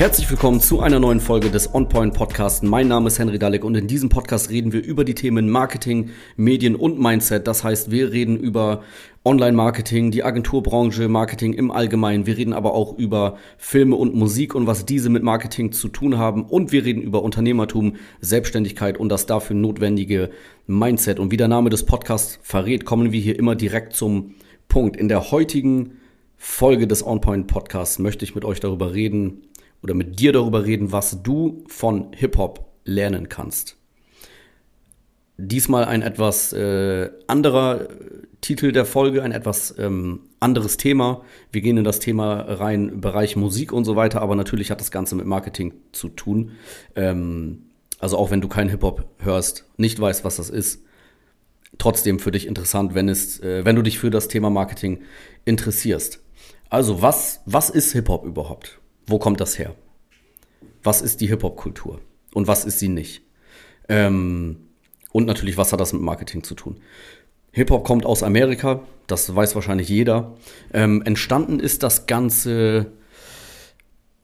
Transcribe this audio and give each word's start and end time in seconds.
Herzlich 0.00 0.30
willkommen 0.30 0.60
zu 0.60 0.80
einer 0.80 0.98
neuen 0.98 1.20
Folge 1.20 1.50
des 1.50 1.74
On 1.74 1.86
Point 1.86 2.14
Podcasts. 2.14 2.62
Mein 2.62 2.88
Name 2.88 3.08
ist 3.08 3.18
Henry 3.18 3.38
Dalek 3.38 3.66
und 3.66 3.74
in 3.74 3.86
diesem 3.86 4.08
Podcast 4.08 4.48
reden 4.48 4.72
wir 4.72 4.82
über 4.82 5.04
die 5.04 5.14
Themen 5.14 5.50
Marketing, 5.50 6.08
Medien 6.38 6.74
und 6.74 6.98
Mindset. 6.98 7.46
Das 7.46 7.64
heißt, 7.64 7.90
wir 7.90 8.10
reden 8.10 8.38
über 8.38 8.82
Online-Marketing, 9.26 10.10
die 10.10 10.24
Agenturbranche, 10.24 11.08
Marketing 11.08 11.52
im 11.52 11.70
Allgemeinen. 11.70 12.24
Wir 12.24 12.38
reden 12.38 12.54
aber 12.54 12.72
auch 12.72 12.96
über 12.96 13.36
Filme 13.58 13.94
und 13.94 14.14
Musik 14.14 14.54
und 14.54 14.66
was 14.66 14.86
diese 14.86 15.10
mit 15.10 15.22
Marketing 15.22 15.70
zu 15.70 15.88
tun 15.88 16.16
haben. 16.16 16.46
Und 16.46 16.72
wir 16.72 16.86
reden 16.86 17.02
über 17.02 17.22
Unternehmertum, 17.22 17.96
Selbstständigkeit 18.22 18.96
und 18.96 19.10
das 19.10 19.26
dafür 19.26 19.56
notwendige 19.56 20.30
Mindset. 20.66 21.18
Und 21.18 21.30
wie 21.30 21.36
der 21.36 21.48
Name 21.48 21.68
des 21.68 21.84
Podcasts 21.84 22.38
verrät, 22.42 22.86
kommen 22.86 23.12
wir 23.12 23.20
hier 23.20 23.38
immer 23.38 23.54
direkt 23.54 23.92
zum 23.92 24.34
Punkt. 24.66 24.96
In 24.96 25.08
der 25.08 25.30
heutigen 25.30 25.98
Folge 26.42 26.86
des 26.86 27.06
On 27.06 27.20
Point 27.20 27.48
Podcasts 27.48 27.98
möchte 27.98 28.24
ich 28.24 28.34
mit 28.34 28.46
euch 28.46 28.60
darüber 28.60 28.94
reden, 28.94 29.42
oder 29.82 29.94
mit 29.94 30.18
dir 30.20 30.32
darüber 30.32 30.64
reden, 30.64 30.92
was 30.92 31.22
du 31.22 31.64
von 31.68 32.12
Hip-Hop 32.12 32.66
lernen 32.84 33.28
kannst. 33.28 33.76
Diesmal 35.36 35.84
ein 35.84 36.02
etwas 36.02 36.52
äh, 36.52 37.10
anderer 37.26 37.88
Titel 38.40 38.72
der 38.72 38.84
Folge, 38.84 39.22
ein 39.22 39.32
etwas 39.32 39.74
ähm, 39.78 40.20
anderes 40.38 40.76
Thema. 40.76 41.22
Wir 41.50 41.62
gehen 41.62 41.78
in 41.78 41.84
das 41.84 41.98
Thema 41.98 42.40
rein, 42.40 43.00
Bereich 43.00 43.36
Musik 43.36 43.72
und 43.72 43.84
so 43.84 43.96
weiter, 43.96 44.20
aber 44.20 44.34
natürlich 44.34 44.70
hat 44.70 44.80
das 44.80 44.90
Ganze 44.90 45.14
mit 45.14 45.26
Marketing 45.26 45.74
zu 45.92 46.08
tun. 46.08 46.52
Ähm, 46.94 47.62
also 47.98 48.16
auch 48.16 48.30
wenn 48.30 48.40
du 48.40 48.48
keinen 48.48 48.70
Hip-Hop 48.70 49.04
hörst, 49.18 49.66
nicht 49.76 50.00
weißt, 50.00 50.24
was 50.24 50.36
das 50.36 50.50
ist, 50.50 50.82
trotzdem 51.78 52.18
für 52.18 52.30
dich 52.30 52.46
interessant, 52.46 52.94
wenn, 52.94 53.08
es, 53.08 53.40
äh, 53.40 53.64
wenn 53.64 53.76
du 53.76 53.82
dich 53.82 53.98
für 53.98 54.10
das 54.10 54.28
Thema 54.28 54.50
Marketing 54.50 55.02
interessierst. 55.44 56.20
Also 56.68 57.02
was, 57.02 57.40
was 57.46 57.70
ist 57.70 57.92
Hip-Hop 57.92 58.24
überhaupt? 58.24 58.80
Wo 59.06 59.18
kommt 59.18 59.40
das 59.40 59.58
her? 59.58 59.74
Was 60.82 61.02
ist 61.02 61.20
die 61.20 61.26
Hip-Hop-Kultur? 61.28 62.00
Und 62.32 62.46
was 62.46 62.64
ist 62.64 62.78
sie 62.78 62.88
nicht? 62.88 63.22
Ähm, 63.88 64.68
und 65.12 65.26
natürlich, 65.26 65.56
was 65.56 65.72
hat 65.72 65.80
das 65.80 65.92
mit 65.92 66.02
Marketing 66.02 66.42
zu 66.42 66.54
tun? 66.54 66.80
Hip-Hop 67.52 67.84
kommt 67.84 68.06
aus 68.06 68.22
Amerika, 68.22 68.80
das 69.06 69.34
weiß 69.34 69.56
wahrscheinlich 69.56 69.88
jeder. 69.88 70.36
Ähm, 70.72 71.02
entstanden 71.02 71.58
ist 71.58 71.82
das 71.82 72.06
Ganze 72.06 72.92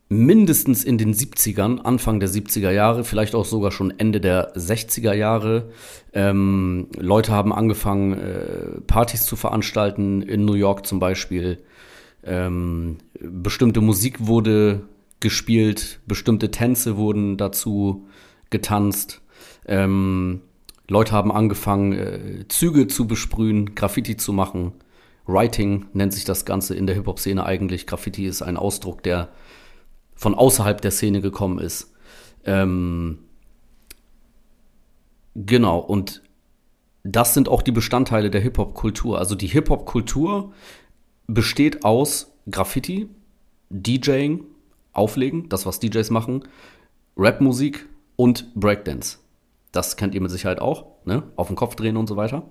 mindestens 0.09 0.85
in 0.85 0.99
den 0.99 1.13
70ern, 1.13 1.81
Anfang 1.81 2.21
der 2.21 2.29
70er 2.29 2.71
Jahre, 2.71 3.03
vielleicht 3.03 3.35
auch 3.35 3.45
sogar 3.45 3.73
schon 3.73 3.99
Ende 3.99 4.21
der 4.21 4.55
60er 4.55 5.13
Jahre. 5.13 5.71
Ähm, 6.13 6.89
Leute 6.97 7.33
haben 7.33 7.53
angefangen, 7.53 8.13
äh, 8.13 8.81
Partys 8.87 9.25
zu 9.25 9.35
veranstalten, 9.35 10.23
in 10.23 10.45
New 10.45 10.55
York 10.55 10.87
zum 10.87 11.01
Beispiel. 11.01 11.59
Ähm, 12.27 12.99
bestimmte 13.21 13.81
Musik 13.81 14.27
wurde 14.27 14.83
gespielt, 15.21 16.01
bestimmte 16.07 16.51
Tänze 16.51 16.97
wurden 16.97 17.37
dazu 17.37 18.07
getanzt. 18.51 19.23
Ähm, 19.67 20.43
Leute 20.89 21.13
haben 21.13 21.33
angefangen, 21.33 21.93
äh, 21.93 22.45
Züge 22.49 22.89
zu 22.89 23.07
besprühen, 23.07 23.75
Graffiti 23.75 24.17
zu 24.17 24.33
machen. 24.33 24.73
Writing 25.27 25.87
nennt 25.93 26.13
sich 26.13 26.25
das 26.25 26.45
Ganze 26.45 26.75
in 26.75 26.87
der 26.87 26.95
Hip-Hop-Szene 26.97 27.45
eigentlich. 27.45 27.87
Graffiti 27.87 28.27
ist 28.27 28.43
ein 28.43 28.57
Ausdruck, 28.57 29.03
der 29.03 29.31
von 30.15 30.35
außerhalb 30.35 30.81
der 30.81 30.91
Szene 30.91 31.21
gekommen 31.21 31.59
ist. 31.59 31.93
Ähm, 32.45 33.19
genau, 35.35 35.79
und 35.79 36.23
das 37.03 37.35
sind 37.35 37.49
auch 37.49 37.63
die 37.63 37.73
Bestandteile 37.73 38.31
der 38.31 38.41
Hip-Hop-Kultur. 38.41 39.19
Also 39.19 39.35
die 39.35 39.47
Hip-Hop-Kultur 39.49 40.53
besteht 41.27 41.85
aus 41.85 42.33
Graffiti, 42.51 43.09
DJing, 43.71 44.45
Auflegen, 44.93 45.49
das 45.49 45.67
was 45.67 45.81
DJs 45.81 46.11
machen, 46.11 46.45
Rapmusik 47.17 47.87
und 48.17 48.55
Breakdance. 48.55 49.19
Das 49.73 49.97
kennt 49.97 50.15
ihr 50.15 50.21
mit 50.21 50.31
Sicherheit 50.31 50.61
auch, 50.61 50.87
ne? 51.05 51.25
Auf 51.37 51.49
den 51.49 51.57
Kopf 51.57 51.75
drehen 51.75 51.97
und 51.97 52.07
so 52.07 52.17
weiter. 52.17 52.45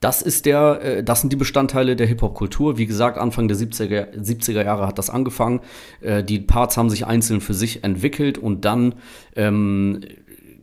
Das 0.00 0.22
ist 0.22 0.46
der, 0.46 0.80
äh, 0.82 1.04
das 1.04 1.20
sind 1.20 1.32
die 1.32 1.36
Bestandteile 1.36 1.94
der 1.94 2.06
Hip-Hop-Kultur. 2.06 2.78
Wie 2.78 2.86
gesagt, 2.86 3.18
Anfang 3.18 3.48
der 3.48 3.56
70er, 3.56 4.14
70er 4.16 4.64
Jahre 4.64 4.86
hat 4.86 4.98
das 4.98 5.10
angefangen. 5.10 5.60
Äh, 6.00 6.24
die 6.24 6.38
Parts 6.38 6.76
haben 6.76 6.88
sich 6.88 7.06
einzeln 7.06 7.40
für 7.40 7.54
sich 7.54 7.84
entwickelt 7.84 8.38
und 8.38 8.64
dann 8.64 8.94
ähm, 9.36 10.00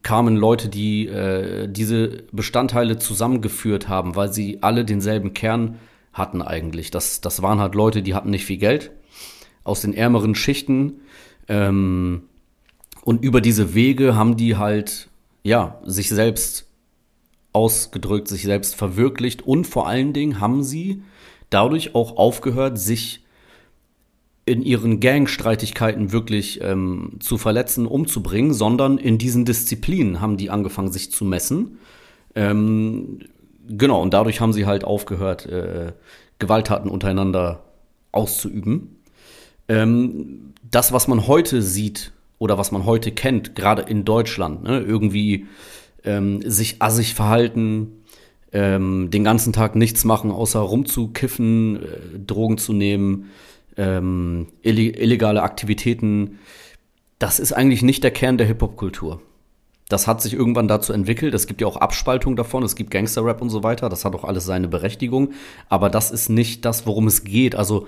kamen 0.02 0.38
Leute, 0.38 0.70
die 0.70 1.08
äh, 1.08 1.68
diese 1.68 2.24
Bestandteile 2.32 2.98
zusammengeführt 2.98 3.88
haben, 3.88 4.16
weil 4.16 4.34
sie 4.34 4.64
alle 4.64 4.86
denselben 4.86 5.34
Kern 5.34 5.78
hatten 6.18 6.42
eigentlich. 6.42 6.92
Das, 6.92 7.22
das 7.22 7.42
waren 7.42 7.60
halt 7.60 7.76
Leute, 7.76 8.02
die 8.02 8.14
hatten 8.14 8.30
nicht 8.30 8.46
viel 8.46 8.58
Geld 8.58 8.92
aus 9.64 9.82
den 9.82 9.94
ärmeren 9.94 10.36
Schichten. 10.36 11.02
Ähm, 11.48 12.24
und 13.04 13.24
über 13.24 13.42
diese 13.42 13.74
Wege 13.74 14.16
haben 14.16 14.38
die 14.38 14.58
halt, 14.58 15.10
ja, 15.44 15.80
sich 15.86 16.10
selbst 16.10 16.68
ausgedrückt, 17.54 18.28
sich 18.28 18.44
selbst 18.44 18.76
verwirklicht 18.76 19.42
und 19.42 19.66
vor 19.66 19.88
allen 19.88 20.14
Dingen 20.14 20.40
haben 20.40 20.64
sie 20.64 21.02
dadurch 21.50 21.96
auch 21.96 22.18
aufgehört, 22.18 22.78
sich 22.78 23.24
in 24.46 24.62
ihren 24.62 25.00
Gangstreitigkeiten 25.00 26.12
wirklich 26.12 26.62
ähm, 26.62 27.18
zu 27.20 27.38
verletzen, 27.38 27.86
umzubringen, 27.86 28.54
sondern 28.54 28.98
in 28.98 29.18
diesen 29.18 29.44
Disziplinen 29.44 30.22
haben 30.22 30.38
die 30.38 30.50
angefangen, 30.50 30.92
sich 30.92 31.12
zu 31.12 31.26
messen. 31.26 31.80
Ähm, 32.34 33.20
Genau, 33.68 34.02
und 34.02 34.14
dadurch 34.14 34.40
haben 34.40 34.54
sie 34.54 34.66
halt 34.66 34.84
aufgehört, 34.84 35.46
äh, 35.46 35.92
Gewalttaten 36.40 36.90
untereinander 36.90 37.64
auszuüben. 38.12 38.98
Ähm, 39.68 40.54
das, 40.70 40.92
was 40.92 41.08
man 41.08 41.28
heute 41.28 41.62
sieht 41.62 42.12
oder 42.40 42.58
was 42.58 42.72
man 42.72 42.86
heute 42.86 43.12
kennt, 43.12 43.56
gerade 43.56 43.82
in 43.82 44.06
Deutschland, 44.06 44.64
ne, 44.64 44.80
irgendwie 44.80 45.48
ähm, 46.04 46.42
sich 46.50 46.82
assig 46.82 47.16
verhalten, 47.16 48.04
ähm, 48.54 49.10
den 49.12 49.24
ganzen 49.24 49.54
Tag 49.54 49.76
nichts 49.76 50.06
machen, 50.06 50.32
außer 50.32 50.60
rumzukiffen, 50.60 51.84
äh, 51.84 52.20
Drogen 52.26 52.58
zu 52.58 52.74
nehmen, 52.74 53.30
ähm, 53.76 54.48
illegale 54.62 55.44
Aktivitäten, 55.44 56.40
das 57.20 57.40
ist 57.40 57.52
eigentlich 57.52 57.82
nicht 57.82 58.04
der 58.04 58.12
Kern 58.12 58.38
der 58.38 58.48
Hip-Hop-Kultur. 58.48 59.22
Das 59.90 60.06
hat 60.06 60.22
sich 60.22 60.34
irgendwann 60.34 60.68
dazu 60.68 60.92
entwickelt. 60.92 61.34
Es 61.34 61.48
gibt 61.48 61.62
ja 61.62 61.68
auch 61.68 61.78
Abspaltungen 61.78 62.36
davon. 62.36 62.64
Es 62.64 62.76
gibt 62.76 62.92
Gangster-Rap 62.92 63.42
und 63.42 63.50
so 63.50 63.64
weiter. 63.64 63.88
Das 63.88 64.04
hat 64.04 64.16
auch 64.16 64.26
alles 64.26 64.46
seine 64.46 64.68
Berechtigung. 64.68 65.32
Aber 65.70 65.90
das 65.90 66.12
ist 66.12 66.30
nicht 66.30 66.66
das, 66.66 66.86
worum 66.86 67.08
es 67.08 67.24
geht. 67.24 67.56
Also 67.56 67.88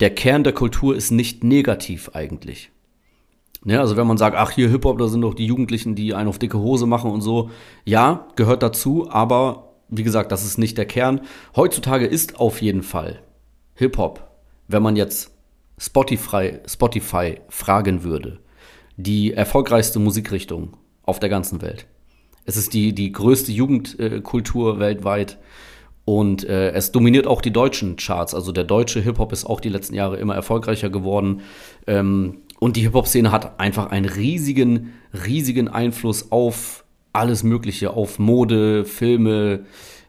der 0.00 0.10
Kern 0.10 0.42
der 0.42 0.54
Kultur 0.54 0.96
ist 0.96 1.12
nicht 1.12 1.44
negativ 1.44 2.10
eigentlich. 2.14 2.72
Ja, 3.64 3.80
also 3.80 3.96
wenn 3.96 4.06
man 4.06 4.16
sagt, 4.16 4.36
ach 4.36 4.50
hier 4.50 4.70
Hip-Hop, 4.70 4.98
da 4.98 5.06
sind 5.06 5.20
doch 5.20 5.34
die 5.34 5.46
Jugendlichen, 5.46 5.94
die 5.94 6.14
einen 6.14 6.28
auf 6.28 6.38
dicke 6.38 6.58
Hose 6.58 6.86
machen 6.86 7.10
und 7.10 7.20
so. 7.20 7.50
Ja, 7.84 8.26
gehört 8.34 8.62
dazu, 8.62 9.08
aber 9.10 9.74
wie 9.88 10.02
gesagt, 10.02 10.32
das 10.32 10.44
ist 10.44 10.56
nicht 10.56 10.78
der 10.78 10.86
Kern. 10.86 11.20
Heutzutage 11.54 12.06
ist 12.06 12.40
auf 12.40 12.62
jeden 12.62 12.82
Fall 12.82 13.20
Hip-Hop, 13.74 14.30
wenn 14.68 14.82
man 14.82 14.96
jetzt 14.96 15.32
Spotify, 15.78 16.58
Spotify 16.66 17.40
fragen 17.48 18.02
würde, 18.02 18.40
die 18.96 19.34
erfolgreichste 19.34 19.98
Musikrichtung 19.98 20.76
auf 21.04 21.18
der 21.18 21.28
ganzen 21.28 21.62
Welt. 21.62 21.86
Es 22.44 22.56
ist 22.56 22.74
die, 22.74 22.94
die 22.94 23.12
größte 23.12 23.52
Jugendkultur 23.52 24.78
weltweit 24.78 25.38
und 26.04 26.44
äh, 26.44 26.72
es 26.72 26.92
dominiert 26.92 27.26
auch 27.26 27.40
die 27.40 27.52
deutschen 27.52 27.96
Charts. 27.96 28.34
Also 28.34 28.52
der 28.52 28.64
deutsche 28.64 29.00
Hip-Hop 29.00 29.32
ist 29.32 29.44
auch 29.44 29.60
die 29.60 29.68
letzten 29.68 29.94
Jahre 29.94 30.16
immer 30.16 30.34
erfolgreicher 30.34 30.90
geworden. 30.90 31.42
Ähm, 31.86 32.38
und 32.58 32.76
die 32.76 32.82
Hip-Hop-Szene 32.82 33.30
hat 33.30 33.60
einfach 33.60 33.90
einen 33.90 34.06
riesigen, 34.06 34.92
riesigen 35.24 35.68
Einfluss 35.68 36.32
auf 36.32 36.84
alles 37.12 37.42
Mögliche, 37.42 37.92
auf 37.92 38.18
Mode, 38.18 38.84
Filme, 38.84 39.66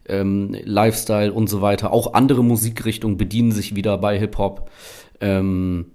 ähm, 0.08 0.56
Lifestyle 0.64 1.32
und 1.32 1.50
so 1.50 1.62
weiter. 1.62 1.94
Auch 1.94 2.14
andere 2.14 2.44
Musikrichtungen 2.44 3.18
bedienen 3.18 3.52
sich 3.52 3.76
wieder 3.76 3.98
bei 3.98 4.18
Hip-Hop. 4.18 4.70
Ähm, 5.20 5.92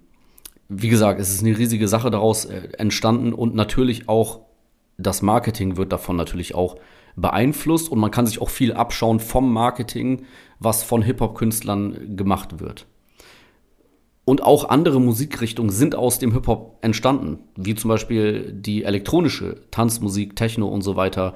wie 0.69 0.89
gesagt, 0.89 1.19
es 1.19 1.33
ist 1.33 1.43
eine 1.43 1.57
riesige 1.57 1.87
Sache 1.87 2.11
daraus 2.11 2.45
äh, 2.45 2.69
entstanden 2.77 3.33
und 3.33 3.55
natürlich 3.55 4.07
auch 4.09 4.46
das 4.97 5.21
Marketing 5.21 5.77
wird 5.77 5.91
davon 5.91 6.15
natürlich 6.15 6.55
auch 6.55 6.77
beeinflusst 7.15 7.89
und 7.91 7.99
man 7.99 8.11
kann 8.11 8.27
sich 8.27 8.41
auch 8.41 8.49
viel 8.49 8.73
abschauen 8.73 9.19
vom 9.19 9.51
Marketing, 9.51 10.25
was 10.59 10.83
von 10.83 11.01
Hip-Hop-Künstlern 11.01 12.15
gemacht 12.15 12.59
wird. 12.59 12.85
Und 14.25 14.43
auch 14.43 14.69
andere 14.69 14.99
Musikrichtungen 14.99 15.71
sind 15.71 15.95
aus 15.95 16.19
dem 16.19 16.33
Hip-Hop 16.33 16.79
entstanden, 16.81 17.39
wie 17.55 17.75
zum 17.75 17.89
Beispiel 17.89 18.51
die 18.51 18.83
elektronische 18.83 19.61
Tanzmusik, 19.71 20.35
Techno 20.35 20.67
und 20.67 20.81
so 20.81 20.95
weiter. 20.95 21.35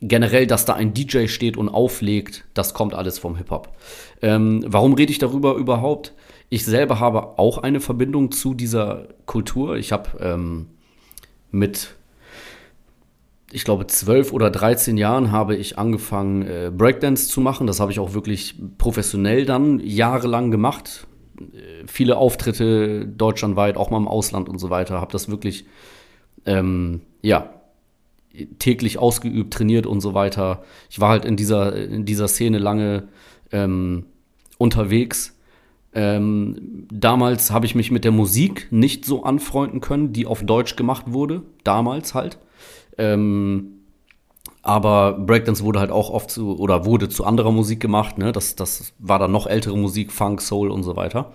Generell, 0.00 0.48
dass 0.48 0.64
da 0.64 0.74
ein 0.74 0.94
DJ 0.94 1.28
steht 1.28 1.56
und 1.56 1.68
auflegt, 1.68 2.44
das 2.54 2.74
kommt 2.74 2.94
alles 2.94 3.20
vom 3.20 3.36
Hip-Hop. 3.36 3.68
Ähm, 4.20 4.64
warum 4.66 4.94
rede 4.94 5.12
ich 5.12 5.20
darüber 5.20 5.54
überhaupt? 5.54 6.12
Ich 6.48 6.64
selber 6.64 6.98
habe 6.98 7.38
auch 7.38 7.58
eine 7.58 7.80
Verbindung 7.80 8.32
zu 8.32 8.52
dieser 8.52 9.06
Kultur. 9.26 9.76
Ich 9.76 9.92
habe 9.92 10.18
ähm, 10.20 10.66
mit 11.52 11.94
ich 13.52 13.64
glaube, 13.64 13.86
zwölf 13.86 14.32
oder 14.32 14.50
dreizehn 14.50 14.96
Jahren 14.96 15.30
habe 15.30 15.56
ich 15.56 15.78
angefangen, 15.78 16.42
äh, 16.42 16.72
Breakdance 16.74 17.28
zu 17.28 17.40
machen. 17.40 17.66
Das 17.66 17.80
habe 17.80 17.92
ich 17.92 18.00
auch 18.00 18.14
wirklich 18.14 18.56
professionell 18.78 19.44
dann 19.44 19.80
jahrelang 19.80 20.50
gemacht. 20.50 21.06
viele 21.86 22.16
Auftritte 22.16 23.06
deutschlandweit, 23.06 23.76
auch 23.76 23.90
mal 23.90 23.98
im 23.98 24.08
Ausland 24.08 24.48
und 24.48 24.58
so 24.58 24.70
weiter. 24.70 25.00
Habe 25.00 25.12
das 25.12 25.28
wirklich, 25.28 25.64
ähm, 26.46 27.00
ja, 27.22 27.50
täglich 28.58 28.98
ausgeübt, 28.98 29.52
trainiert 29.52 29.86
und 29.86 30.00
so 30.00 30.14
weiter. 30.14 30.62
Ich 30.90 31.00
war 31.00 31.10
halt 31.10 31.24
in 31.24 31.36
dieser, 31.36 31.76
in 31.76 32.04
dieser 32.04 32.28
Szene 32.28 32.58
lange 32.58 33.08
ähm, 33.50 34.06
unterwegs. 34.58 35.38
Ähm, 35.94 36.86
damals 36.90 37.50
habe 37.50 37.66
ich 37.66 37.74
mich 37.74 37.90
mit 37.90 38.04
der 38.04 38.12
Musik 38.12 38.68
nicht 38.70 39.04
so 39.04 39.24
anfreunden 39.24 39.80
können, 39.80 40.14
die 40.14 40.24
auf 40.24 40.42
Deutsch 40.42 40.76
gemacht 40.76 41.12
wurde. 41.12 41.42
Damals 41.64 42.14
halt. 42.14 42.38
Ähm, 42.98 43.78
aber 44.62 45.14
Breakdance 45.14 45.64
wurde 45.64 45.80
halt 45.80 45.90
auch 45.90 46.10
oft 46.10 46.30
zu, 46.30 46.56
oder 46.56 46.84
wurde 46.84 47.08
zu 47.08 47.24
anderer 47.24 47.50
Musik 47.50 47.80
gemacht, 47.80 48.16
ne? 48.16 48.30
Das, 48.30 48.54
das 48.54 48.92
war 48.98 49.18
dann 49.18 49.32
noch 49.32 49.48
ältere 49.48 49.76
Musik, 49.76 50.12
Funk, 50.12 50.40
Soul 50.40 50.70
und 50.70 50.84
so 50.84 50.94
weiter. 50.94 51.32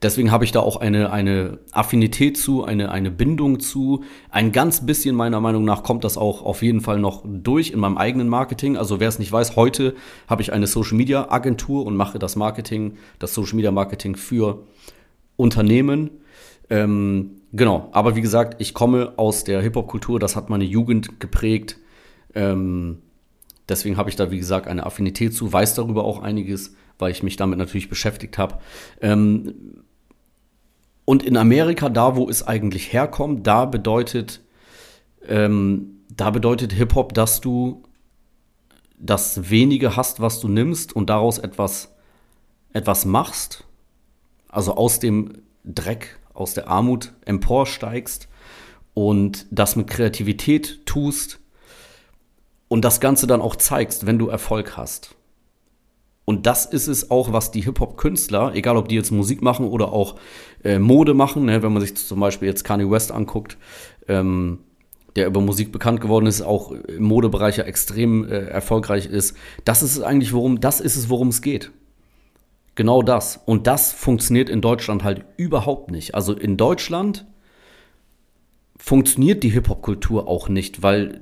Deswegen 0.00 0.30
habe 0.30 0.44
ich 0.44 0.52
da 0.52 0.60
auch 0.60 0.76
eine, 0.76 1.10
eine 1.10 1.58
Affinität 1.72 2.36
zu, 2.36 2.64
eine, 2.64 2.92
eine 2.92 3.10
Bindung 3.10 3.58
zu. 3.58 4.04
Ein 4.30 4.52
ganz 4.52 4.86
bisschen 4.86 5.16
meiner 5.16 5.40
Meinung 5.40 5.64
nach 5.64 5.82
kommt 5.82 6.04
das 6.04 6.16
auch 6.16 6.42
auf 6.42 6.62
jeden 6.62 6.80
Fall 6.80 7.00
noch 7.00 7.24
durch 7.26 7.72
in 7.72 7.80
meinem 7.80 7.98
eigenen 7.98 8.28
Marketing. 8.28 8.76
Also 8.76 9.00
wer 9.00 9.08
es 9.08 9.18
nicht 9.18 9.32
weiß, 9.32 9.56
heute 9.56 9.96
habe 10.28 10.42
ich 10.42 10.52
eine 10.52 10.68
Social 10.68 10.96
Media 10.96 11.32
Agentur 11.32 11.84
und 11.84 11.96
mache 11.96 12.20
das 12.20 12.36
Marketing, 12.36 12.96
das 13.18 13.34
Social 13.34 13.56
Media 13.56 13.72
Marketing 13.72 14.14
für 14.14 14.62
Unternehmen. 15.36 16.10
Ähm, 16.70 17.42
genau, 17.52 17.88
aber 17.92 18.16
wie 18.16 18.20
gesagt, 18.20 18.60
ich 18.60 18.74
komme 18.74 19.14
aus 19.16 19.44
der 19.44 19.60
Hip-Hop-Kultur, 19.62 20.18
das 20.18 20.36
hat 20.36 20.50
meine 20.50 20.64
Jugend 20.64 21.20
geprägt. 21.20 21.78
Ähm, 22.34 22.98
deswegen 23.68 23.96
habe 23.96 24.10
ich 24.10 24.16
da, 24.16 24.30
wie 24.30 24.38
gesagt, 24.38 24.66
eine 24.66 24.84
Affinität 24.84 25.34
zu, 25.34 25.52
weiß 25.52 25.74
darüber 25.74 26.04
auch 26.04 26.20
einiges, 26.20 26.74
weil 26.98 27.10
ich 27.10 27.22
mich 27.22 27.36
damit 27.36 27.58
natürlich 27.58 27.88
beschäftigt 27.88 28.38
habe. 28.38 28.58
Ähm, 29.00 29.54
und 31.04 31.22
in 31.22 31.38
Amerika, 31.38 31.88
da 31.88 32.16
wo 32.16 32.28
es 32.28 32.46
eigentlich 32.46 32.92
herkommt, 32.92 33.46
da 33.46 33.64
bedeutet, 33.64 34.42
ähm, 35.26 36.00
da 36.14 36.30
bedeutet 36.30 36.72
Hip-Hop, 36.74 37.14
dass 37.14 37.40
du 37.40 37.82
das 38.98 39.48
wenige 39.50 39.96
hast, 39.96 40.20
was 40.20 40.40
du 40.40 40.48
nimmst 40.48 40.94
und 40.94 41.08
daraus 41.08 41.38
etwas, 41.38 41.94
etwas 42.72 43.06
machst. 43.06 43.64
Also 44.48 44.74
aus 44.74 44.98
dem 44.98 45.32
Dreck, 45.64 46.18
aus 46.38 46.54
der 46.54 46.68
Armut 46.68 47.12
emporsteigst 47.24 48.28
und 48.94 49.46
das 49.50 49.76
mit 49.76 49.88
Kreativität 49.88 50.86
tust 50.86 51.40
und 52.68 52.84
das 52.84 53.00
Ganze 53.00 53.26
dann 53.26 53.40
auch 53.40 53.56
zeigst, 53.56 54.06
wenn 54.06 54.18
du 54.18 54.28
Erfolg 54.28 54.76
hast. 54.76 55.14
Und 56.24 56.44
das 56.44 56.66
ist 56.66 56.88
es 56.88 57.10
auch, 57.10 57.32
was 57.32 57.52
die 57.52 57.62
Hip-Hop-Künstler, 57.62 58.52
egal 58.54 58.76
ob 58.76 58.88
die 58.88 58.96
jetzt 58.96 59.10
Musik 59.10 59.40
machen 59.40 59.66
oder 59.66 59.92
auch 59.92 60.16
äh, 60.62 60.78
Mode 60.78 61.14
machen, 61.14 61.46
ne, 61.46 61.62
wenn 61.62 61.72
man 61.72 61.80
sich 61.80 61.96
zum 61.96 62.20
Beispiel 62.20 62.48
jetzt 62.48 62.64
Kanye 62.64 62.90
West 62.90 63.12
anguckt, 63.12 63.56
ähm, 64.08 64.58
der 65.16 65.26
über 65.26 65.40
Musik 65.40 65.72
bekannt 65.72 66.02
geworden 66.02 66.26
ist, 66.26 66.42
auch 66.42 66.70
im 66.72 67.04
Modebereich 67.04 67.56
ja 67.56 67.64
extrem 67.64 68.28
äh, 68.28 68.40
erfolgreich 68.40 69.06
ist. 69.06 69.36
Das 69.64 69.82
ist 69.82 69.96
es 69.96 70.02
eigentlich, 70.02 70.34
worum, 70.34 70.60
das 70.60 70.80
ist 70.80 70.96
es, 70.96 71.08
worum 71.08 71.28
es 71.28 71.40
geht. 71.40 71.70
Genau 72.78 73.02
das. 73.02 73.40
Und 73.44 73.66
das 73.66 73.90
funktioniert 73.90 74.48
in 74.48 74.60
Deutschland 74.60 75.02
halt 75.02 75.24
überhaupt 75.36 75.90
nicht. 75.90 76.14
Also 76.14 76.32
in 76.32 76.56
Deutschland 76.56 77.26
funktioniert 78.76 79.42
die 79.42 79.48
Hip-Hop-Kultur 79.48 80.28
auch 80.28 80.48
nicht, 80.48 80.80
weil 80.80 81.20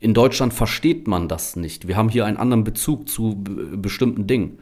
in 0.00 0.14
Deutschland 0.14 0.54
versteht 0.54 1.06
man 1.06 1.28
das 1.28 1.54
nicht. 1.54 1.86
Wir 1.86 1.98
haben 1.98 2.08
hier 2.08 2.24
einen 2.24 2.38
anderen 2.38 2.64
Bezug 2.64 3.10
zu 3.10 3.36
bestimmten 3.42 4.26
Dingen. 4.26 4.58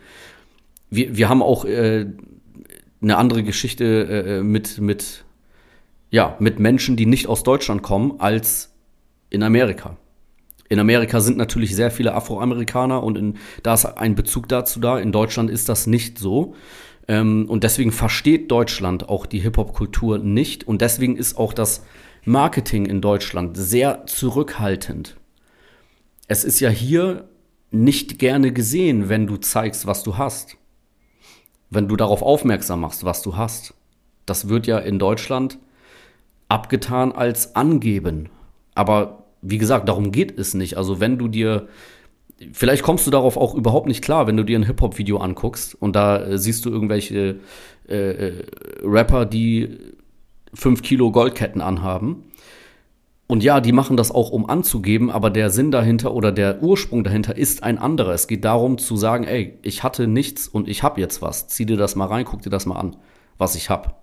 Wir, 0.91 1.17
wir 1.17 1.29
haben 1.29 1.41
auch 1.41 1.65
äh, 1.65 2.07
eine 3.01 3.17
andere 3.17 3.45
Geschichte 3.45 3.85
äh, 3.85 4.43
mit, 4.43 4.81
mit, 4.81 5.25
ja, 6.11 6.37
mit 6.41 6.59
Menschen, 6.59 6.97
die 6.97 7.07
nicht 7.07 7.29
aus 7.29 7.45
Deutschland 7.45 7.85
kommen, 7.85 8.19
als 8.19 8.75
in 9.31 9.45
Amerika. 9.45 9.97
In 10.69 10.79
Amerika 10.79 11.21
sind 11.21 11.37
natürlich 11.37 11.75
sehr 11.75 11.91
viele 11.91 12.15
Afroamerikaner 12.15 13.03
und 13.03 13.17
in, 13.17 13.37
da 13.63 13.75
ist 13.75 13.87
ein 13.87 14.15
Bezug 14.15 14.49
dazu 14.49 14.81
da. 14.81 14.99
In 14.99 15.13
Deutschland 15.13 15.51
ist 15.51 15.69
das 15.69 15.87
nicht 15.87 16.19
so. 16.19 16.55
Ähm, 17.07 17.47
und 17.49 17.65
deswegen 17.65 17.93
versteht 17.93 18.51
Deutschland 18.51 19.09
auch 19.09 19.27
die 19.27 19.41
Hip-Hop-Kultur 19.41 20.19
nicht. 20.19 20.69
Und 20.69 20.83
deswegen 20.83 21.17
ist 21.17 21.39
auch 21.39 21.53
das 21.53 21.85
Marketing 22.25 22.87
in 22.87 23.01
Deutschland 23.01 23.57
sehr 23.57 24.07
zurückhaltend 24.07 25.17
es 26.29 26.45
ist 26.45 26.61
ja 26.61 26.69
hier 26.69 27.29
nicht 27.71 28.19
gerne 28.19 28.53
gesehen, 28.53 29.09
wenn 29.09 29.27
du 29.27 29.39
zeigst, 29.39 29.87
was 29.87 30.03
du 30.03 30.17
hast. 30.17 30.57
Wenn 31.71 31.89
du 31.89 31.97
darauf 31.97 32.23
aufmerksam 32.23 32.81
machst, 32.81 33.05
was 33.05 33.23
du 33.23 33.37
hast. 33.37 33.75
Das 34.27 34.49
wird 34.49 34.67
ja 34.67 34.79
in 34.79 34.99
Deutschland 34.99 35.59
abgetan 36.49 37.13
als 37.13 37.57
angeben. 37.57 38.29
Aber 38.75 39.25
wie 39.43 39.59
gesagt, 39.59 39.89
darum 39.89 40.13
geht 40.13 40.39
es 40.39 40.55
nicht. 40.55 40.77
Also 40.77 41.01
wenn 41.01 41.19
du 41.19 41.29
dir, 41.29 41.69
vielleicht 42.53 42.83
kommst 42.83 43.07
du 43.07 43.11
darauf 43.11 43.37
auch 43.37 43.55
überhaupt 43.55 43.87
nicht 43.87 44.03
klar, 44.03 44.27
wenn 44.27 44.37
du 44.37 44.45
dir 44.45 44.59
ein 44.59 44.67
Hip-Hop-Video 44.67 45.19
anguckst 45.19 45.75
und 45.75 45.95
da 45.97 46.25
äh, 46.25 46.39
siehst 46.39 46.65
du 46.65 46.71
irgendwelche 46.71 47.41
äh, 47.89 47.95
äh, 47.95 48.45
Rapper, 48.83 49.27
die 49.27 49.79
fünf 50.55 50.83
Kilo 50.83 51.11
Goldketten 51.11 51.61
anhaben 51.61 52.25
und 53.29 53.45
ja, 53.45 53.61
die 53.61 53.73
machen 53.73 53.99
das 53.99 54.11
auch, 54.11 54.31
um 54.31 54.49
anzugeben, 54.49 55.11
aber 55.11 55.29
der 55.29 55.51
Sinn 55.51 55.71
dahinter 55.71 56.15
oder 56.15 56.33
der 56.33 56.63
Ursprung 56.63 57.05
dahinter 57.05 57.37
ist 57.37 57.63
ein 57.63 57.77
anderer. 57.77 58.15
Es 58.15 58.27
geht 58.27 58.43
darum 58.43 58.79
zu 58.79 58.97
sagen, 58.97 59.25
ey, 59.25 59.59
ich 59.61 59.83
hatte 59.83 60.07
nichts 60.07 60.49
und 60.49 60.67
ich 60.67 60.83
habe 60.83 60.99
jetzt 60.99 61.21
was. 61.21 61.47
Zieh 61.47 61.67
dir 61.67 61.77
das 61.77 61.95
mal 61.95 62.07
rein, 62.07 62.25
guck 62.25 62.41
dir 62.41 62.49
das 62.49 62.65
mal 62.65 62.77
an, 62.77 62.97
was 63.37 63.55
ich 63.55 63.69
hab. 63.69 63.98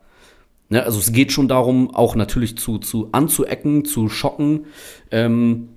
Ne, 0.70 0.84
also 0.84 1.00
es 1.00 1.12
geht 1.12 1.32
schon 1.32 1.48
darum, 1.48 1.94
auch 1.94 2.16
natürlich 2.16 2.58
zu, 2.58 2.80
zu 2.80 3.10
anzuecken, 3.12 3.86
zu 3.86 4.10
schocken, 4.10 4.66
ähm, 5.12 5.70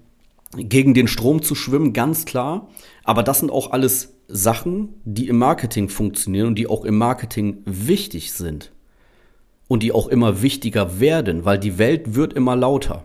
gegen 0.56 0.94
den 0.94 1.08
Strom 1.08 1.43
zu 1.43 1.55
schwimmen, 1.55 1.93
ganz 1.93 2.25
klar. 2.25 2.69
Aber 3.05 3.23
das 3.23 3.40
sind 3.40 3.50
auch 3.50 3.73
alles 3.73 4.14
Sachen, 4.29 4.94
die 5.05 5.29
im 5.29 5.38
Marketing 5.38 5.88
funktionieren 5.88 6.49
und 6.49 6.55
die 6.55 6.67
auch 6.67 6.85
im 6.85 6.96
Marketing 6.96 7.58
wichtig 7.67 8.32
sind. 8.32 8.73
Und 9.67 9.82
die 9.82 9.93
auch 9.93 10.08
immer 10.08 10.40
wichtiger 10.40 10.99
werden, 10.99 11.44
weil 11.44 11.58
die 11.58 11.76
Welt 11.76 12.14
wird 12.14 12.32
immer 12.32 12.56
lauter 12.56 13.05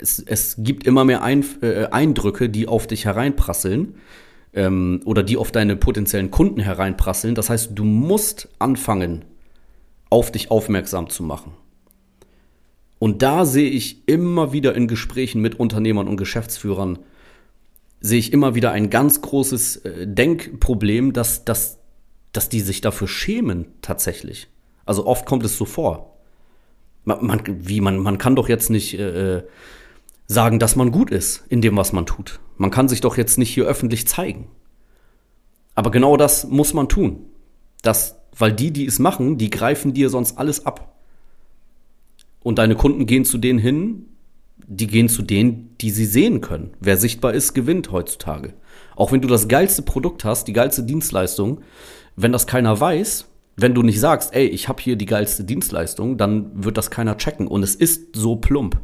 es, 0.00 0.18
es 0.20 0.56
gibt 0.58 0.86
immer 0.86 1.04
mehr 1.04 1.22
Ein, 1.22 1.44
äh, 1.62 1.86
Eindrücke, 1.86 2.48
die 2.48 2.68
auf 2.68 2.86
dich 2.86 3.04
hereinprasseln 3.04 3.94
ähm, 4.54 5.00
oder 5.04 5.22
die 5.22 5.36
auf 5.36 5.52
deine 5.52 5.76
potenziellen 5.76 6.30
Kunden 6.30 6.60
hereinprasseln. 6.60 7.34
Das 7.34 7.50
heißt, 7.50 7.72
du 7.74 7.84
musst 7.84 8.48
anfangen, 8.58 9.24
auf 10.10 10.30
dich 10.32 10.50
aufmerksam 10.50 11.10
zu 11.10 11.22
machen. 11.22 11.52
Und 12.98 13.22
da 13.22 13.44
sehe 13.46 13.70
ich 13.70 14.08
immer 14.08 14.52
wieder 14.52 14.74
in 14.74 14.88
Gesprächen 14.88 15.40
mit 15.40 15.60
Unternehmern 15.60 16.08
und 16.08 16.16
Geschäftsführern, 16.16 16.98
sehe 18.00 18.18
ich 18.18 18.32
immer 18.32 18.54
wieder 18.54 18.72
ein 18.72 18.90
ganz 18.90 19.22
großes 19.22 19.76
äh, 19.76 20.06
Denkproblem, 20.06 21.12
dass, 21.12 21.44
dass, 21.44 21.78
dass 22.32 22.48
die 22.48 22.60
sich 22.60 22.80
dafür 22.80 23.08
schämen 23.08 23.66
tatsächlich. 23.82 24.48
Also 24.84 25.06
oft 25.06 25.26
kommt 25.26 25.44
es 25.44 25.56
so 25.56 25.64
vor. 25.64 26.16
Man, 27.04 27.24
man 27.24 27.42
wie, 27.46 27.80
man, 27.80 27.98
man 27.98 28.18
kann 28.18 28.36
doch 28.36 28.48
jetzt 28.48 28.70
nicht 28.70 28.98
äh, 28.98 29.36
äh 29.36 29.42
sagen, 30.30 30.58
dass 30.58 30.76
man 30.76 30.92
gut 30.92 31.10
ist 31.10 31.44
in 31.48 31.62
dem, 31.62 31.76
was 31.76 31.92
man 31.92 32.04
tut. 32.04 32.38
Man 32.58 32.70
kann 32.70 32.86
sich 32.86 33.00
doch 33.00 33.16
jetzt 33.16 33.38
nicht 33.38 33.48
hier 33.48 33.64
öffentlich 33.64 34.06
zeigen. 34.06 34.46
Aber 35.74 35.90
genau 35.90 36.18
das 36.18 36.46
muss 36.46 36.74
man 36.74 36.88
tun. 36.88 37.30
Das, 37.80 38.17
weil 38.38 38.52
die, 38.52 38.70
die 38.70 38.86
es 38.86 38.98
machen, 38.98 39.38
die 39.38 39.50
greifen 39.50 39.92
dir 39.92 40.10
sonst 40.10 40.38
alles 40.38 40.64
ab. 40.64 40.94
Und 42.40 42.58
deine 42.58 42.76
Kunden 42.76 43.06
gehen 43.06 43.24
zu 43.24 43.36
denen 43.38 43.58
hin, 43.58 44.06
die 44.66 44.86
gehen 44.86 45.08
zu 45.08 45.22
denen, 45.22 45.74
die 45.80 45.90
sie 45.90 46.06
sehen 46.06 46.40
können. 46.40 46.70
Wer 46.80 46.96
sichtbar 46.96 47.34
ist, 47.34 47.54
gewinnt 47.54 47.90
heutzutage. 47.90 48.54
Auch 48.96 49.12
wenn 49.12 49.20
du 49.20 49.28
das 49.28 49.48
geilste 49.48 49.82
Produkt 49.82 50.24
hast, 50.24 50.46
die 50.46 50.52
geilste 50.52 50.82
Dienstleistung, 50.82 51.62
wenn 52.16 52.32
das 52.32 52.46
keiner 52.46 52.78
weiß, 52.78 53.26
wenn 53.56 53.74
du 53.74 53.82
nicht 53.82 53.98
sagst, 53.98 54.34
ey, 54.34 54.46
ich 54.46 54.68
habe 54.68 54.80
hier 54.80 54.96
die 54.96 55.06
geilste 55.06 55.42
Dienstleistung, 55.42 56.16
dann 56.16 56.64
wird 56.64 56.76
das 56.76 56.90
keiner 56.90 57.16
checken. 57.16 57.48
Und 57.48 57.62
es 57.62 57.74
ist 57.74 58.14
so 58.14 58.36
plump. 58.36 58.80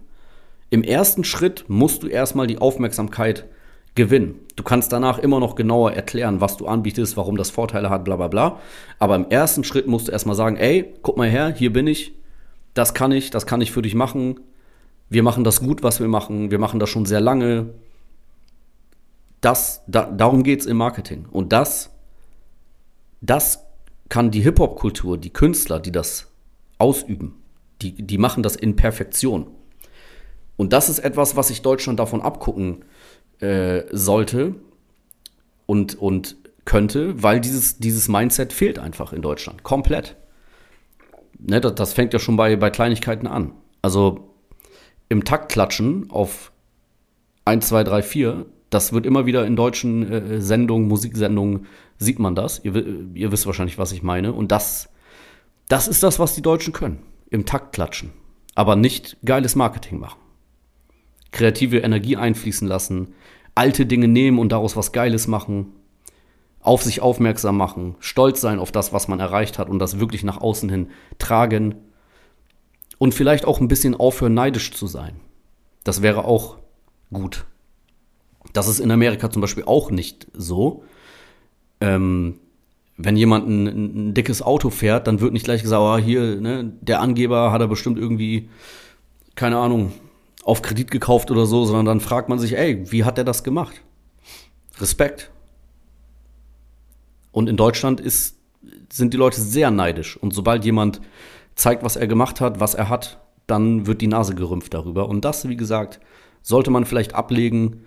Im 0.70 0.82
ersten 0.82 1.22
Schritt 1.22 1.64
musst 1.68 2.02
du 2.02 2.08
erstmal 2.08 2.48
die 2.48 2.58
Aufmerksamkeit 2.58 3.46
gewinnen. 3.94 4.40
Du 4.56 4.62
kannst 4.62 4.92
danach 4.92 5.18
immer 5.18 5.40
noch 5.40 5.54
genauer 5.54 5.92
erklären, 5.92 6.40
was 6.40 6.56
du 6.56 6.66
anbietest, 6.66 7.16
warum 7.16 7.36
das 7.36 7.50
Vorteile 7.50 7.90
hat, 7.90 8.04
bla 8.04 8.16
bla 8.16 8.28
bla. 8.28 8.60
Aber 8.98 9.16
im 9.16 9.28
ersten 9.30 9.64
Schritt 9.64 9.86
musst 9.86 10.08
du 10.08 10.12
erstmal 10.12 10.36
sagen, 10.36 10.56
ey, 10.56 10.94
guck 11.02 11.16
mal 11.16 11.28
her, 11.28 11.52
hier 11.56 11.72
bin 11.72 11.86
ich, 11.86 12.12
das 12.74 12.94
kann 12.94 13.12
ich, 13.12 13.30
das 13.30 13.46
kann 13.46 13.60
ich 13.60 13.70
für 13.70 13.82
dich 13.82 13.94
machen. 13.94 14.40
Wir 15.08 15.22
machen 15.22 15.44
das 15.44 15.60
gut, 15.60 15.82
was 15.82 16.00
wir 16.00 16.08
machen. 16.08 16.50
Wir 16.50 16.58
machen 16.58 16.80
das 16.80 16.90
schon 16.90 17.06
sehr 17.06 17.20
lange. 17.20 17.70
Das, 19.40 19.82
da, 19.86 20.06
darum 20.06 20.42
geht 20.42 20.60
es 20.60 20.66
im 20.66 20.76
Marketing. 20.76 21.26
Und 21.30 21.52
das, 21.52 21.90
das 23.20 23.64
kann 24.08 24.30
die 24.30 24.40
Hip-Hop-Kultur, 24.40 25.18
die 25.18 25.32
Künstler, 25.32 25.78
die 25.78 25.92
das 25.92 26.32
ausüben, 26.78 27.34
die, 27.80 27.92
die 27.92 28.18
machen 28.18 28.42
das 28.42 28.56
in 28.56 28.74
Perfektion. 28.74 29.46
Und 30.56 30.72
das 30.72 30.88
ist 30.88 31.00
etwas, 31.00 31.36
was 31.36 31.48
sich 31.48 31.62
Deutschland 31.62 31.98
davon 31.98 32.22
abgucken 32.22 32.84
äh, 33.40 33.82
sollte 33.90 34.54
und, 35.66 35.94
und 35.96 36.36
könnte, 36.64 37.22
weil 37.22 37.40
dieses, 37.40 37.78
dieses 37.78 38.08
Mindset 38.08 38.52
fehlt 38.52 38.78
einfach 38.78 39.12
in 39.12 39.22
Deutschland. 39.22 39.62
Komplett. 39.62 40.16
Ne, 41.38 41.60
das, 41.60 41.74
das 41.74 41.92
fängt 41.92 42.12
ja 42.12 42.18
schon 42.18 42.36
bei, 42.36 42.56
bei 42.56 42.70
Kleinigkeiten 42.70 43.26
an. 43.26 43.52
Also 43.82 44.30
im 45.08 45.24
Takt 45.24 45.52
klatschen 45.52 46.10
auf 46.10 46.52
1, 47.44 47.68
2, 47.68 47.84
3, 47.84 48.02
4, 48.02 48.46
das 48.70 48.92
wird 48.92 49.06
immer 49.06 49.26
wieder 49.26 49.46
in 49.46 49.56
deutschen 49.56 50.10
äh, 50.10 50.40
Sendungen, 50.40 50.88
Musiksendungen, 50.88 51.66
sieht 51.98 52.18
man 52.18 52.34
das. 52.34 52.64
Ihr, 52.64 52.74
ihr, 53.14 53.30
wisst 53.30 53.46
wahrscheinlich, 53.46 53.78
was 53.78 53.92
ich 53.92 54.02
meine. 54.02 54.32
Und 54.32 54.50
das, 54.50 54.88
das 55.68 55.86
ist 55.86 56.02
das, 56.02 56.18
was 56.18 56.34
die 56.34 56.42
Deutschen 56.42 56.72
können. 56.72 56.98
Im 57.30 57.46
Takt 57.46 57.72
klatschen. 57.74 58.12
Aber 58.54 58.76
nicht 58.76 59.16
geiles 59.24 59.54
Marketing 59.54 59.98
machen. 59.98 60.18
Kreative 61.34 61.78
Energie 61.78 62.16
einfließen 62.16 62.66
lassen, 62.66 63.12
alte 63.54 63.86
Dinge 63.86 64.08
nehmen 64.08 64.38
und 64.38 64.52
daraus 64.52 64.76
was 64.76 64.92
Geiles 64.92 65.26
machen, 65.26 65.72
auf 66.60 66.82
sich 66.82 67.02
aufmerksam 67.02 67.56
machen, 67.56 67.96
stolz 67.98 68.40
sein 68.40 68.58
auf 68.58 68.72
das, 68.72 68.92
was 68.92 69.08
man 69.08 69.20
erreicht 69.20 69.58
hat 69.58 69.68
und 69.68 69.80
das 69.80 69.98
wirklich 69.98 70.24
nach 70.24 70.40
außen 70.40 70.70
hin 70.70 70.88
tragen 71.18 71.74
und 72.98 73.14
vielleicht 73.14 73.44
auch 73.44 73.60
ein 73.60 73.68
bisschen 73.68 73.94
aufhören, 73.96 74.32
neidisch 74.32 74.72
zu 74.72 74.86
sein. 74.86 75.16
Das 75.82 76.02
wäre 76.02 76.24
auch 76.24 76.58
gut. 77.12 77.44
Das 78.52 78.68
ist 78.68 78.78
in 78.78 78.92
Amerika 78.92 79.28
zum 79.28 79.42
Beispiel 79.42 79.64
auch 79.64 79.90
nicht 79.90 80.28
so. 80.32 80.84
Ähm, 81.80 82.38
wenn 82.96 83.16
jemand 83.16 83.48
ein, 83.48 83.66
ein, 83.66 84.14
dickes 84.14 84.40
Auto 84.40 84.70
fährt, 84.70 85.08
dann 85.08 85.20
wird 85.20 85.32
nicht 85.32 85.44
gleich 85.44 85.62
gesagt, 85.62 85.82
oh, 85.82 85.98
hier, 86.02 86.40
ne, 86.40 86.72
der 86.80 87.00
Angeber 87.00 87.50
hat 87.50 87.60
er 87.60 87.66
bestimmt 87.66 87.98
irgendwie, 87.98 88.48
keine 89.34 89.58
Ahnung, 89.58 89.92
auf 90.44 90.62
Kredit 90.62 90.90
gekauft 90.90 91.30
oder 91.30 91.46
so, 91.46 91.64
sondern 91.64 91.86
dann 91.86 92.00
fragt 92.00 92.28
man 92.28 92.38
sich, 92.38 92.56
ey, 92.56 92.90
wie 92.92 93.04
hat 93.04 93.16
der 93.16 93.24
das 93.24 93.42
gemacht? 93.44 93.82
Respekt. 94.78 95.30
Und 97.32 97.48
in 97.48 97.56
Deutschland 97.56 98.00
ist, 98.00 98.36
sind 98.92 99.12
die 99.14 99.18
Leute 99.18 99.40
sehr 99.40 99.70
neidisch. 99.70 100.16
Und 100.16 100.34
sobald 100.34 100.64
jemand 100.64 101.00
zeigt, 101.54 101.82
was 101.82 101.96
er 101.96 102.06
gemacht 102.06 102.40
hat, 102.40 102.60
was 102.60 102.74
er 102.74 102.88
hat, 102.88 103.20
dann 103.46 103.86
wird 103.86 104.00
die 104.00 104.06
Nase 104.06 104.34
gerümpft 104.34 104.74
darüber. 104.74 105.08
Und 105.08 105.24
das, 105.24 105.48
wie 105.48 105.56
gesagt, 105.56 106.00
sollte 106.42 106.70
man 106.70 106.84
vielleicht 106.84 107.14
ablegen. 107.14 107.84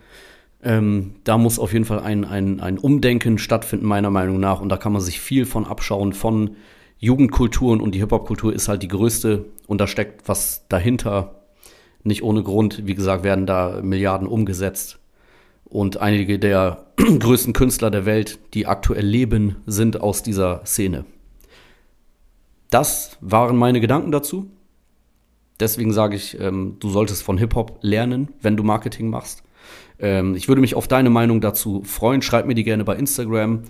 Ähm, 0.63 1.15
da 1.23 1.37
muss 1.37 1.59
auf 1.59 1.73
jeden 1.73 1.85
Fall 1.85 1.99
ein, 1.99 2.25
ein, 2.25 2.59
ein 2.59 2.77
Umdenken 2.77 3.37
stattfinden, 3.37 3.85
meiner 3.85 4.09
Meinung 4.09 4.39
nach. 4.39 4.61
Und 4.61 4.69
da 4.69 4.77
kann 4.77 4.93
man 4.93 5.01
sich 5.01 5.19
viel 5.19 5.45
von 5.45 5.65
abschauen, 5.65 6.13
von 6.13 6.55
Jugendkulturen. 6.97 7.81
Und 7.81 7.93
die 7.93 7.99
Hip-Hop-Kultur 7.99 8.53
ist 8.53 8.67
halt 8.67 8.83
die 8.83 8.87
größte. 8.87 9.45
Und 9.67 9.79
da 9.79 9.87
steckt 9.87 10.27
was 10.27 10.67
dahinter. 10.69 11.36
Nicht 12.07 12.23
ohne 12.23 12.41
Grund, 12.41 12.87
wie 12.87 12.95
gesagt, 12.95 13.23
werden 13.23 13.45
da 13.45 13.81
Milliarden 13.83 14.27
umgesetzt. 14.27 14.97
Und 15.65 15.97
einige 15.97 16.39
der 16.39 16.85
größten 16.95 17.51
Künstler 17.51 17.91
der 17.91 18.05
Welt, 18.05 18.39
die 18.53 18.65
aktuell 18.65 19.05
leben, 19.05 19.57
sind 19.65 19.99
aus 19.99 20.23
dieser 20.23 20.65
Szene. 20.65 21.03
Das 22.69 23.17
waren 23.19 23.57
meine 23.57 23.81
Gedanken 23.81 24.11
dazu. 24.11 24.49
Deswegen 25.59 25.91
sage 25.91 26.15
ich, 26.15 26.39
ähm, 26.39 26.77
du 26.79 26.89
solltest 26.89 27.23
von 27.23 27.37
Hip-Hop 27.37 27.79
lernen, 27.81 28.29
wenn 28.41 28.55
du 28.55 28.63
Marketing 28.63 29.09
machst. 29.09 29.43
Ähm, 29.99 30.35
ich 30.35 30.47
würde 30.47 30.61
mich 30.61 30.75
auf 30.75 30.87
deine 30.87 31.09
Meinung 31.09 31.41
dazu 31.41 31.83
freuen. 31.83 32.21
Schreib 32.21 32.45
mir 32.45 32.55
die 32.55 32.63
gerne 32.63 32.85
bei 32.85 32.95
Instagram, 32.95 33.63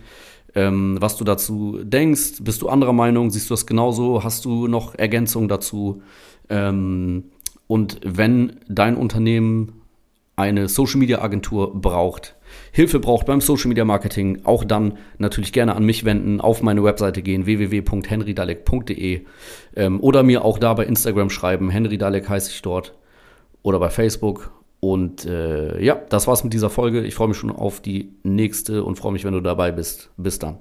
ähm, 0.53 0.98
was 1.00 1.17
du 1.17 1.24
dazu 1.24 1.79
denkst. 1.82 2.41
Bist 2.41 2.62
du 2.62 2.70
anderer 2.70 2.94
Meinung? 2.94 3.32
Siehst 3.32 3.50
du 3.50 3.53
das 3.53 3.65
genauso? 3.65 4.24
Hast 4.24 4.46
du 4.46 4.67
noch 4.67 4.94
Ergänzungen 4.96 5.48
dazu? 5.48 6.03
Ähm, 6.50 7.25
und 7.67 8.00
wenn 8.03 8.57
dein 8.67 8.95
Unternehmen 8.95 9.81
eine 10.36 10.67
Social 10.69 11.00
Media 11.00 11.21
Agentur 11.21 11.79
braucht, 11.79 12.36
Hilfe 12.71 13.00
braucht 13.00 13.25
beim 13.25 13.41
Social 13.41 13.69
Media 13.69 13.86
Marketing, 13.86 14.41
auch 14.43 14.63
dann 14.63 14.97
natürlich 15.17 15.51
gerne 15.51 15.75
an 15.75 15.83
mich 15.83 16.05
wenden, 16.05 16.39
auf 16.39 16.62
meine 16.62 16.83
Webseite 16.83 17.21
gehen, 17.21 17.45
www.henrydalek.de 17.45 19.25
ähm, 19.75 20.00
oder 20.00 20.24
mir 20.24 20.45
auch 20.45 20.59
da 20.59 20.74
bei 20.74 20.86
Instagram 20.86 21.29
schreiben. 21.29 21.69
Henry 21.69 21.97
Dalek 21.97 22.29
heiße 22.29 22.51
ich 22.51 22.62
dort 22.62 22.93
oder 23.63 23.79
bei 23.79 23.89
Facebook. 23.89 24.51
Und 24.79 25.25
äh, 25.25 25.83
ja, 25.83 26.00
das 26.09 26.27
war's 26.27 26.43
mit 26.43 26.53
dieser 26.53 26.69
Folge. 26.69 27.01
Ich 27.01 27.15
freue 27.15 27.29
mich 27.29 27.38
schon 27.38 27.50
auf 27.50 27.81
die 27.81 28.13
nächste 28.24 28.83
und 28.83 28.95
freue 28.95 29.12
mich, 29.12 29.25
wenn 29.25 29.33
du 29.33 29.41
dabei 29.41 29.71
bist. 29.71 30.12
Bis 30.17 30.38
dann. 30.39 30.59